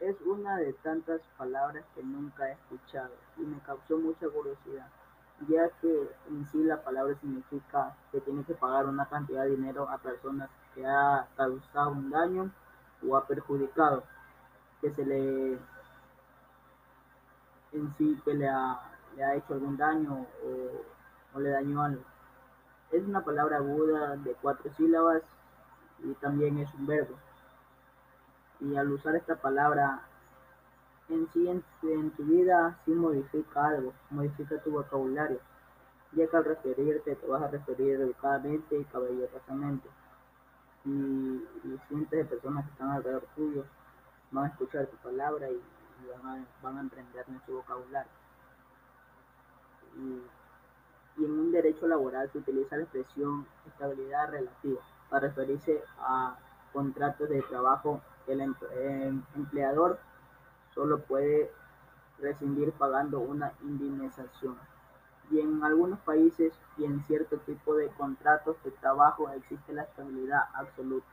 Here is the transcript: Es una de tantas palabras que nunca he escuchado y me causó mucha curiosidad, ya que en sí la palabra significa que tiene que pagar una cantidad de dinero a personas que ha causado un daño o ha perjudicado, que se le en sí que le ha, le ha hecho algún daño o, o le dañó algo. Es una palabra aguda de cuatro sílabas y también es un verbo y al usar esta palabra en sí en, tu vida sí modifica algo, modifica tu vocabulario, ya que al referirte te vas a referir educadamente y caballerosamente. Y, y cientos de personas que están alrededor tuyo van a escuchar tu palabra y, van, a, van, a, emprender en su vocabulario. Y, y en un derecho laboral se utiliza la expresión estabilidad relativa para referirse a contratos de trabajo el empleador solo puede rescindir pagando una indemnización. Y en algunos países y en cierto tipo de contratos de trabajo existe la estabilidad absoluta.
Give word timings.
Es 0.00 0.16
una 0.24 0.56
de 0.56 0.72
tantas 0.82 1.20
palabras 1.36 1.84
que 1.94 2.02
nunca 2.02 2.48
he 2.48 2.52
escuchado 2.52 3.12
y 3.36 3.42
me 3.42 3.58
causó 3.60 3.98
mucha 3.98 4.26
curiosidad, 4.30 4.88
ya 5.46 5.68
que 5.82 6.10
en 6.30 6.46
sí 6.46 6.64
la 6.64 6.82
palabra 6.82 7.14
significa 7.20 7.94
que 8.10 8.20
tiene 8.22 8.44
que 8.44 8.54
pagar 8.54 8.86
una 8.86 9.06
cantidad 9.06 9.42
de 9.42 9.50
dinero 9.50 9.86
a 9.90 9.98
personas 9.98 10.48
que 10.74 10.86
ha 10.86 11.28
causado 11.36 11.90
un 11.90 12.08
daño 12.08 12.50
o 13.06 13.14
ha 13.14 13.26
perjudicado, 13.26 14.04
que 14.80 14.90
se 14.94 15.04
le 15.04 15.58
en 17.72 17.94
sí 17.98 18.18
que 18.24 18.32
le 18.32 18.48
ha, 18.48 18.80
le 19.16 19.24
ha 19.24 19.34
hecho 19.34 19.52
algún 19.52 19.76
daño 19.76 20.26
o, 20.44 21.36
o 21.36 21.40
le 21.40 21.50
dañó 21.50 21.82
algo. 21.82 22.02
Es 22.90 23.04
una 23.04 23.22
palabra 23.22 23.58
aguda 23.58 24.16
de 24.16 24.34
cuatro 24.40 24.72
sílabas 24.78 25.22
y 26.02 26.14
también 26.14 26.56
es 26.58 26.72
un 26.74 26.86
verbo 26.86 27.16
y 28.70 28.76
al 28.76 28.92
usar 28.92 29.16
esta 29.16 29.36
palabra 29.36 30.02
en 31.08 31.28
sí 31.32 31.48
en, 31.48 32.10
tu 32.12 32.22
vida 32.22 32.78
sí 32.84 32.92
modifica 32.92 33.66
algo, 33.66 33.92
modifica 34.10 34.62
tu 34.62 34.70
vocabulario, 34.70 35.40
ya 36.12 36.28
que 36.28 36.36
al 36.36 36.44
referirte 36.44 37.16
te 37.16 37.26
vas 37.26 37.42
a 37.42 37.48
referir 37.48 38.00
educadamente 38.00 38.78
y 38.78 38.84
caballerosamente. 38.84 39.88
Y, 40.84 40.88
y 41.64 41.80
cientos 41.88 42.10
de 42.10 42.24
personas 42.24 42.64
que 42.64 42.70
están 42.72 42.90
alrededor 42.90 43.26
tuyo 43.34 43.64
van 44.30 44.44
a 44.44 44.48
escuchar 44.48 44.86
tu 44.86 44.96
palabra 44.98 45.50
y, 45.50 45.60
van, 46.08 46.26
a, 46.26 46.46
van, 46.62 46.78
a, 46.78 46.80
emprender 46.80 47.24
en 47.28 47.40
su 47.44 47.54
vocabulario. 47.54 48.12
Y, 49.96 51.20
y 51.20 51.24
en 51.24 51.32
un 51.32 51.52
derecho 51.52 51.88
laboral 51.88 52.30
se 52.30 52.38
utiliza 52.38 52.76
la 52.76 52.84
expresión 52.84 53.46
estabilidad 53.66 54.30
relativa 54.30 54.80
para 55.10 55.26
referirse 55.26 55.82
a 55.98 56.38
contratos 56.72 57.28
de 57.28 57.42
trabajo 57.42 58.00
el 58.32 59.22
empleador 59.34 59.98
solo 60.74 61.00
puede 61.00 61.50
rescindir 62.20 62.72
pagando 62.72 63.20
una 63.20 63.52
indemnización. 63.62 64.56
Y 65.30 65.40
en 65.40 65.62
algunos 65.62 65.98
países 66.00 66.52
y 66.76 66.84
en 66.84 67.02
cierto 67.04 67.38
tipo 67.38 67.74
de 67.76 67.88
contratos 67.88 68.56
de 68.64 68.70
trabajo 68.72 69.30
existe 69.30 69.72
la 69.72 69.82
estabilidad 69.82 70.42
absoluta. 70.54 71.06